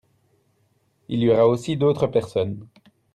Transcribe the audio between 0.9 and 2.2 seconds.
Il y aura aussi d'autres